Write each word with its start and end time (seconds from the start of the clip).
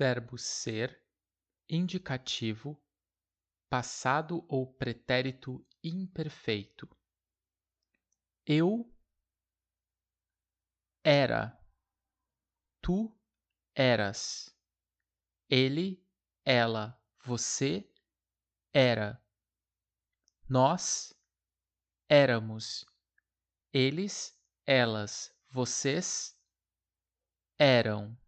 verbo 0.00 0.38
ser, 0.38 1.04
indicativo, 1.68 2.82
passado 3.68 4.46
ou 4.48 4.66
pretérito 4.66 5.62
imperfeito. 5.84 6.88
Eu 8.46 8.90
era, 11.04 11.62
tu 12.80 13.14
eras, 13.74 14.58
ele, 15.50 16.02
ela, 16.46 16.98
você 17.22 17.86
era, 18.72 19.22
nós 20.48 21.12
éramos, 22.08 22.86
eles, 23.70 24.34
elas, 24.66 25.30
vocês 25.50 26.40
eram. 27.58 28.19